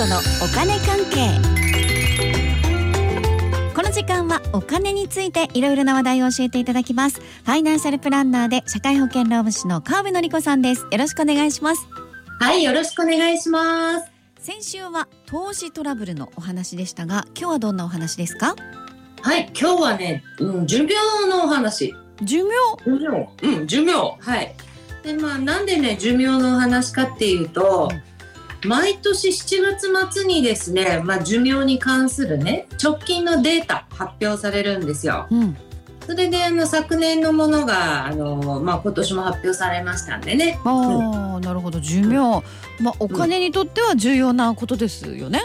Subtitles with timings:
[0.00, 1.28] 子のお金関係
[3.74, 11.86] この時間はお金についていろいろな話題を教えていただきますファイナンシャルプランナーで社会保険労務士の川辺典子さんですよろしくお願いします
[12.40, 14.10] はい、よろしくお願いします。
[14.38, 18.56] 先週は投資トラブルのお話でしたが今日はどんなお話ですか？
[19.20, 20.94] はい、今日はね、うん、寿命
[21.28, 21.94] のお話。
[22.22, 22.54] 寿命？
[22.86, 23.28] 寿命。
[23.42, 23.92] うん、寿命。
[24.18, 24.54] はい。
[25.02, 27.92] で、まあ、なんでね、寿命のお話かっていうと、
[28.66, 35.26] 毎年7月末にですね、まあ、寿命に関するね、直近のデータ発表されるんですよ。
[35.30, 35.56] うん
[36.06, 40.58] それで、あの、昨年のものが、あの、まあ、今年も発表されましたんでね。
[40.64, 42.42] ああ、なるほど寿命
[42.80, 45.42] まあお金にとっては重要なことですよね、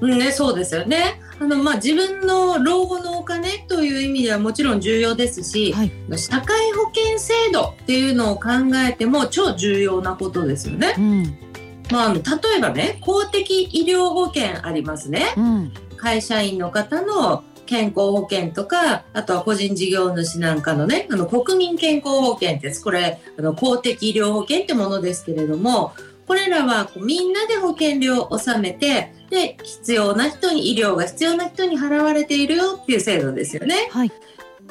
[0.00, 1.20] うんね、そうですよね。
[1.40, 8.48] あの、まあ、自分の老後のお金という意味ではもちろん重要ですし、はい社会保険制度っていうのを考
[8.88, 10.94] えても超重要なことですよね。
[10.96, 11.47] うん
[11.90, 12.20] まあ、あの例
[12.58, 15.34] えばね、公的医療保険ありますね。
[15.36, 22.82] うん会社員の方の健康保険とか、あとは個人事業主なんかのね、あの国民健康保険です。
[22.82, 25.92] これ、あの公的医療保険ってものですけれども、
[26.26, 33.88] これらはこうみんなで保険料を納めて、で、必要な人に、医療が必要な人に払われているよっていう制度ですよね。
[33.90, 34.12] はい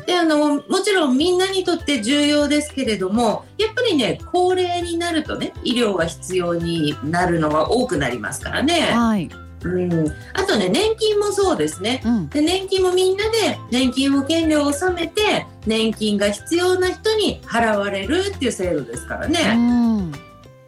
[0.08, 8.90] で、あの、もちろんみんなにとって重要ですけれども、やっぱりね、高齢になるとね、医療が必要になるのが多くなりますからね。
[8.94, 9.30] はい
[9.64, 10.08] うん。
[10.34, 12.02] あとね、年金もそうですね。
[12.06, 19.56] うんで年金もみんなで年金保険料を納めて年金が必要な人に払われるっていう制度ですからうね。
[19.56, 20.12] ん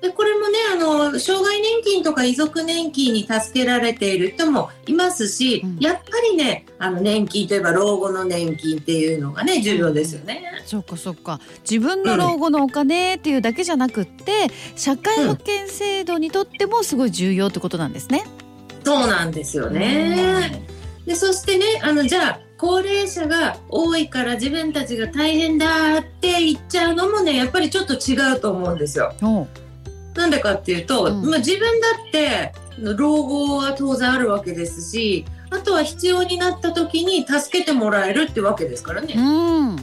[0.02, 10.44] でこれもねあの障害年金とか遺族年金に助けられている人もいますし、うんやっぱりねあの年金といえば老後の年金っていうのがね重要ですよね。
[10.66, 11.40] そっかそっか
[11.70, 18.24] 自分の老後のお金っていうだけじゃなくって社会保険制度にとってもすごい重要ってことなんですね。
[18.84, 20.66] そうなんですよね。
[21.06, 29.14] でそしてねあのじゃあ高齢者が多いから自分たちが大変だって言っちゃうのもねやっぱりちょっと違うと思うんですよ。
[29.22, 29.48] うん
[30.16, 32.54] なんでかっていうと、うんまあ、自分だって
[32.96, 39.14] 老後は当然あるわけですしあとは必要になった時に助けてもらえるってわけですからね。
[39.18, 39.76] うん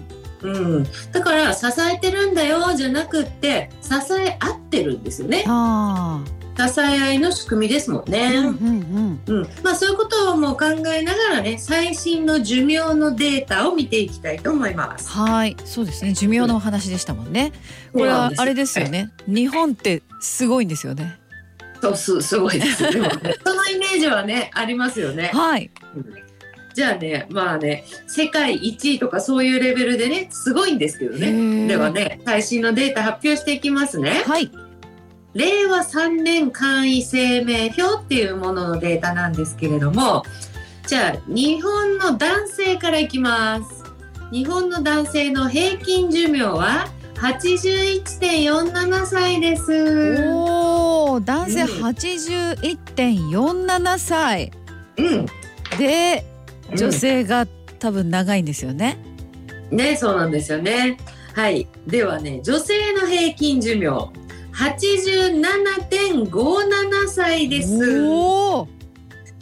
[0.43, 5.45] うん、だから支えてるんだよじゃなくって支え合ってるんですよね。
[5.47, 6.23] あ
[6.57, 8.37] 支え合いの仕組みですもんあ、ね。
[8.37, 15.09] うんうんうん、まあそういうことをもう考えながらね最新の寿命のデータを見ていきたいと思います。
[15.09, 17.53] はいそうですね寿命のお話でしたもんね。
[17.93, 21.19] これはあれですよね日本ってすごいんですよね。
[21.81, 25.31] そうすすごいですでもね そのイメージはねありますよね。
[25.33, 25.71] はい
[26.75, 31.27] じゃあねまあね世界1位とかそういうレベルでねすごいんですけどへね。
[31.27, 34.23] ーではね最新のデータ発表していきますね。
[34.27, 34.51] はい
[35.37, 40.25] 令和3年簡易生命表っていうもののデータなんですけれども
[40.87, 43.85] じゃあ日本の男性からいきます。
[44.31, 46.87] 日本の男性の平均寿命は
[47.17, 50.31] 81.47歳です。
[50.33, 51.67] おお男性うん。
[51.85, 54.53] 81.47歳。
[54.97, 55.27] うん。
[55.77, 56.25] で
[56.71, 56.77] うん。
[56.77, 57.47] 女性が
[57.81, 58.97] 多分長いんですよね。
[59.73, 60.99] ねそうなんですよね。
[61.35, 61.67] はい。
[61.89, 63.89] ではね女性の平均寿命
[64.57, 68.05] 87.57歳です。
[68.07, 68.69] おお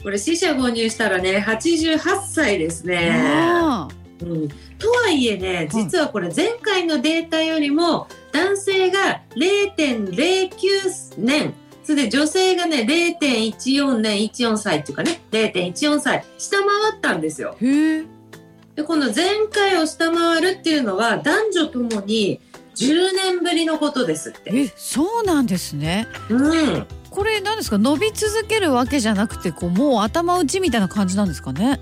[0.03, 3.13] これ四捨五入したらね88歳ですね。
[3.15, 3.89] あ
[4.21, 4.49] うん。
[4.49, 4.55] と
[4.91, 11.55] はいえね実はこれ前回のデータよりも男性が0.09年。
[11.85, 16.67] それで女性がね0.14年14歳っていうかね0.14歳下回
[16.97, 17.57] ったんですよ。
[17.61, 22.41] でこの前回を下回るっていうのは男女ともに
[22.77, 24.51] 10年ぶりのことですって。
[24.53, 26.07] えそうなんですね。
[26.29, 26.87] うん。
[27.11, 27.79] これなんですか？
[27.79, 31.81] 伸び続けるわけじゃなくてこうもう頭打ちみたいな感じなんですかね？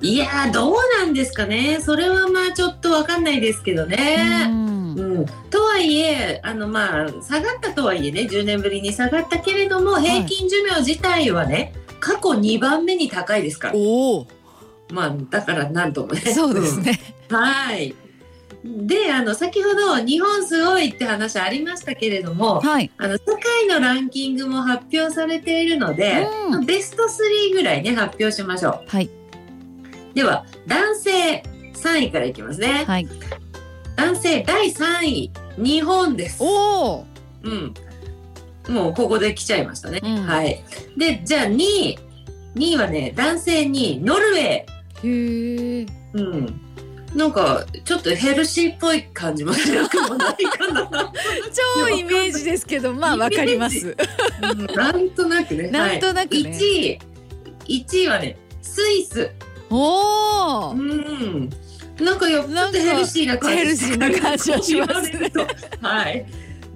[0.00, 1.78] いやーどうなんですかね。
[1.80, 4.46] それはまあちょっとわかんないですけどうね。
[4.46, 4.64] ん。
[4.94, 13.74] うん、とはいえあのまあ下がったとはいえね10年ぶりに下がったけれども平均寿命自体はね、過去2番目に高いですから。
[13.74, 14.26] おお
[14.92, 16.20] まあだからなんともね。
[16.20, 17.00] そうですね。
[17.30, 17.36] うん。
[17.36, 17.94] はい
[18.62, 22.90] であの先ほど日本すごいって話ありましたけれどもはい。
[22.98, 29.06] あの世界のランキングも発表されているので、うんベスト3ぐらいね発表しましょはい。
[29.06, 31.42] うでは男性
[31.74, 33.08] 3位からいきますね、はい。
[33.96, 37.06] 男性第3位日本ですおお。
[37.42, 37.74] うん。
[38.68, 40.00] もうここで来ちゃいましたね。
[40.02, 40.64] うんはい。
[40.96, 41.98] で、じゃあ2位。
[42.56, 45.80] 2位はね、男性2位、ノルウェー。
[45.80, 45.86] へえ。
[46.14, 46.60] うん。
[47.14, 51.12] なんか、ちょっとヘルシーっぽい感じもしなくもないかな。
[51.78, 53.96] 超イメージでですけどまあわかります
[54.42, 55.68] うんなんとなくね。
[55.70, 56.98] なんとなくねはい、1位、
[57.68, 59.30] 1位はね、スイス。
[59.70, 61.50] おおうん。
[62.00, 65.32] なんかやっぱりヘルシーな感じヘルシーな感じはしますね
[65.80, 66.26] はい。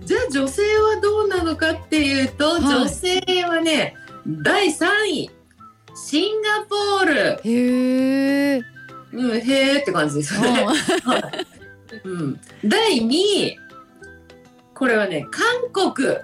[0.05, 3.95] じゃあ女性はどうなのかっていうと、はい女性はね、
[4.27, 5.31] 第3位。
[5.95, 7.41] シンガポール。
[7.45, 8.78] へえ
[9.13, 10.65] うん、へーって感じですよね。
[11.05, 11.47] はい
[12.05, 12.41] うん。
[12.65, 13.59] 第2位。
[14.75, 16.09] これはね、韓国。
[16.09, 16.21] おー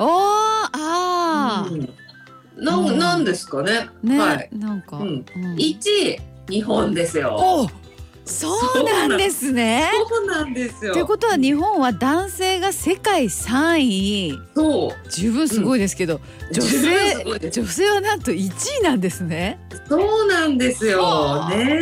[0.72, 1.88] あうん
[2.56, 3.88] なうんん、なんですかね。
[4.04, 4.48] ーね、はい。
[4.52, 7.34] なんか、うんうん1位、日本ですよ。
[7.36, 7.84] お
[8.26, 8.48] そ
[8.80, 10.94] うなんですねそうなんですよ。
[10.94, 15.10] ということは日本は男性が世界3位そう。
[15.10, 16.20] 十分すごいですけど、
[16.50, 18.50] 女十分性女性はなんと1
[18.80, 19.58] 位なんですね。
[19.88, 21.50] そうなんですよはあ。
[21.50, 21.80] ね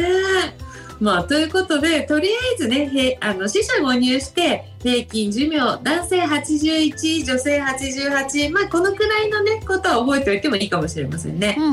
[0.59, 0.62] え。
[1.03, 11.57] まあということでとりあえずねへあの死者誤入して平均寿命男性81女性88まあこのくらいのねことは覚えておいてもいいかもしれませんね。
[11.59, 11.73] うん、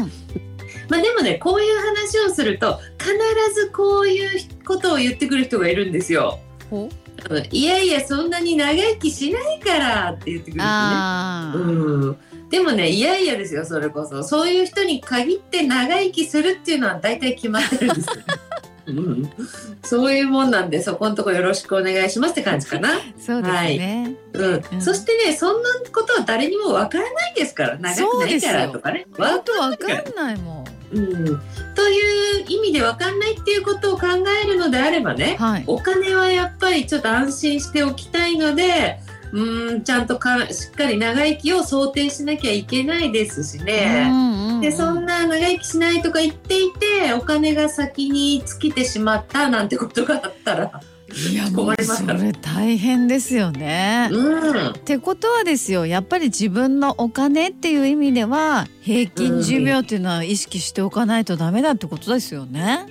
[0.89, 3.13] まあでもねこういう話をすると必
[3.53, 4.29] ずこういう
[4.65, 6.39] ことを言ってくる人がいるんですよ。
[7.51, 14.23] いやいやそんなに長生きしないからって言ってくるんでうん、でもねいやいやですよそれこそ。
[14.23, 18.68] そういう人に限って長生きするっていうのは大体決まってるんですよ、うん、
[19.83, 22.89] そういうもんなんでそこのとこよろしくお願いしますって感じかな、
[23.19, 24.15] そうですね。
[24.33, 24.63] うん。
[24.71, 24.81] うん。
[24.81, 29.05] そしてねそんなことは誰にもわからないですから長くないからとかね。
[29.17, 30.65] あわとわかんないもん。
[30.91, 31.41] うん、
[31.75, 34.07] という意味でわかんないっていうことを考
[34.43, 35.63] えるのであればねはい。
[35.67, 38.99] お金はやっぱりちょっと安心しておきたいので
[39.31, 44.07] うーんちゃんとかしっかり長生きを想定しなきゃいけないですしね。
[44.09, 50.81] うんうんうんでそんな長生きしないとか言っていてお金が先に尽きてしまったなんてことがあったら
[51.31, 54.09] いやも困うそれ大変ですよね。
[54.11, 62.85] うんってことはですよやっぱり自分のお金っていう意味では平均寿命っていうのは意識しておかないとダメだってことですよね。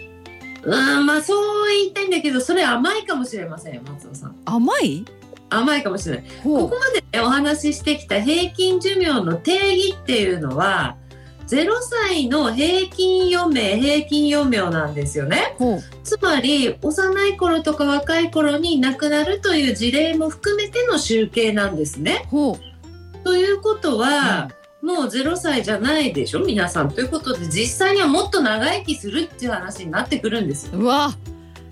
[0.62, 5.04] うんまあそう言いたいんだけどそれ甘いかもしれませんよ松尾さん甘い？
[5.50, 6.24] 甘いかもしれない。
[6.42, 10.96] こほこまで、ね、お話ししてきた平均寿命の定義っていうのは
[11.48, 15.56] 0歳の平均余命平均余命なんですよね。
[16.04, 22.26] つまり幼い頃とか若い頃に亡くなるという事例も含めての集計なんですね。
[22.28, 22.58] ほ
[23.24, 24.50] ということは、
[24.82, 26.90] もう0歳じゃないでしょ皆さん。
[26.90, 30.78] ということで実際にはもっと長生きするっていう話になってくるんですよ。
[30.78, 31.10] うわ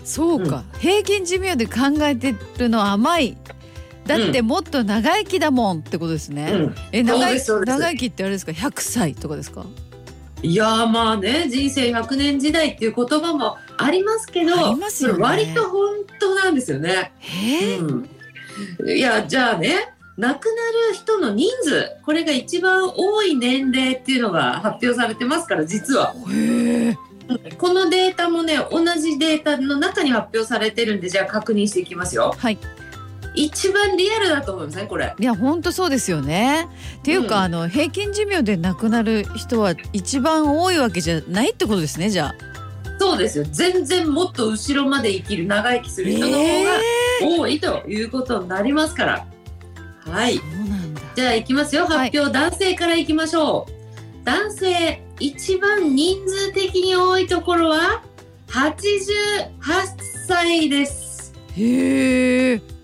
[0.03, 3.37] そうか、平均寿命で考えてるのは甘い
[4.07, 6.75] だってもっと長生きだもんってことですね、うん。
[6.91, 9.65] え長長生きってあれですか？100歳とかですか？
[10.43, 14.87] いやーまあね人生100年時代っていう言葉もありますけどね。
[15.19, 17.11] 割と本当なんですよね。
[18.79, 20.51] うん、いやじゃあね亡くな
[20.89, 26.13] る人の人数これが一番多い年齢っていうのが発表されてますから実は。
[27.57, 32.33] このデータもね同じデータの中に発表されてるんでじゃあ確認していきますよ。
[32.37, 32.57] はい
[33.37, 35.15] 一番リアルだと思いますねこれ。
[35.17, 36.67] いや本当そうですよね。
[36.99, 37.43] っていうか、うん。
[37.43, 42.35] あの平均寿命で亡くなる人は一番多いわけじゃないってことですねじゃあ。
[42.99, 43.45] そうですよ。
[43.51, 46.71] 全然もっと後ろまで生きる長生きする人の方が
[47.21, 49.27] 多いということになりますから。
[49.99, 50.37] はい。
[50.37, 51.01] そうなんだ。
[51.15, 51.85] じゃあいきますよ。
[51.85, 52.09] はい。
[52.09, 54.25] 発表、男性からいきましょう。
[54.25, 58.03] 男性一番人数的に多いところは
[58.47, 59.49] 88
[60.27, 61.33] 歳です。
[61.55, 62.76] へえ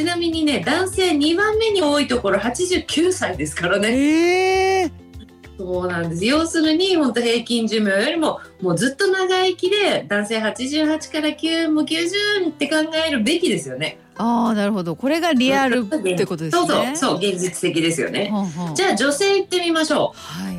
[0.00, 3.88] ちなみにね男性2番目に多いところ89歳ですからね。
[3.90, 4.92] へえ
[5.58, 6.24] そうなんです。
[6.24, 12.76] 要するに本当平均寿命よりももうずっと長生きで男性88から9もう90って考
[13.06, 13.98] えるべきですよね。
[14.16, 14.96] ああなるほど。
[14.96, 16.62] これがリアルってことですね。
[16.62, 16.96] そうそう。
[16.96, 18.30] そう現実的ですよね。
[18.30, 18.74] ほんほん。
[18.74, 20.18] じゃあ女性行ってみましょう。
[20.18, 20.56] はい。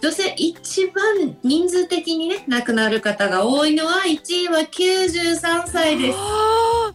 [0.00, 6.16] 女性一番人数的にね亡くなる方が多いのは1位は93歳です。
[6.18, 6.94] あ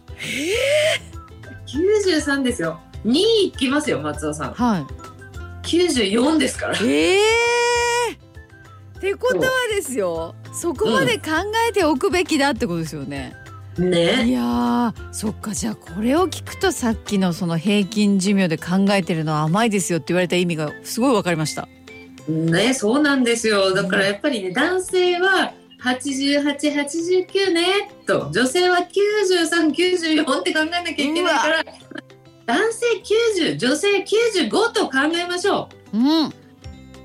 [1.74, 2.80] 93ですよ。
[3.04, 4.52] 2位いきますよ松尾さん。
[4.52, 4.86] ーはい。
[5.62, 6.78] 94ですから。
[6.82, 7.54] ええ
[9.04, 11.30] ってことはですよそこまで考
[11.68, 13.34] えておくべきだってことですよね、
[13.78, 21.68] いねやーそっかじゃあこれを聞くとさっきのその平均寿命で考えてるのは甘いですよって言われた意味がすごいわかりました。
[22.28, 23.74] ねそうなんですよ。
[23.74, 25.52] だからやっぱりね男性は
[25.84, 28.30] 8889ねと。
[28.32, 31.64] 女性は9394って考えなきゃいけないから。
[32.46, 32.86] 男性
[33.38, 35.98] 90女性95と考えましょう。
[35.98, 36.26] ん。
[36.26, 36.32] っう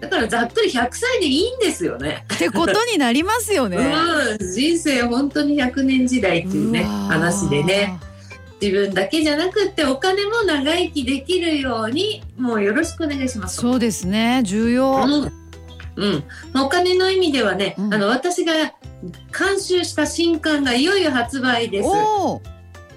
[0.01, 2.25] だからざっくり100歳でいいんですよね。
[2.37, 3.77] てことになりますよね。
[4.39, 4.53] うん。
[4.53, 7.99] 人生本当に100年時代っていうね話でね。
[8.61, 13.57] 自分だけじゃなくってお金も長生きできるようにもうよろしくお願いします。
[13.57, 14.41] そうですね。
[14.43, 15.38] 重要、うん
[15.99, 17.93] うん、お金の意味ではね、うん。
[17.93, 18.53] あの私が
[19.37, 21.89] 監修した新刊がいよいよ発売です。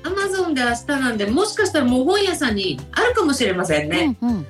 [0.05, 4.17] アマゾンで明日なんで、もしかしたらもう本屋さんにあるかもしれませんね。
[4.21, 4.47] うんうん、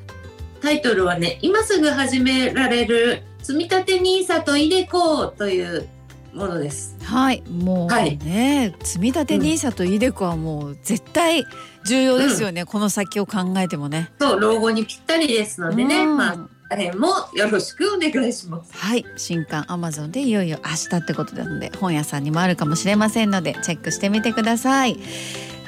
[0.60, 5.88] タイトルはね、今すぐ始められる積み立て NISA とイデコという
[6.32, 6.96] ものです。
[7.02, 7.42] はい。
[7.50, 8.16] もうはい。
[8.18, 11.44] ね、積み立て NISA とイデコはもう絶対
[11.84, 14.10] 重要ですよね、この先を考えてもね。
[14.18, 16.16] そう、老後にぴったりですのでね、うん。
[16.16, 18.72] まあ、大変もよろしくお願いします。
[18.74, 24.98] はい新刊アマゾンでいよいよ明日ってことなので本屋さんにもあるかもしれませんのでチェックしてみてください。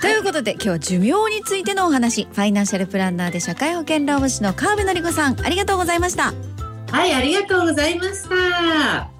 [0.01, 6.33] ということで今日は寿命についてのお話ファイナンシャルプランナーで社会保険労務士の川辺典子さんありがとうございました。
[6.91, 9.14] はい、ありがとうございました。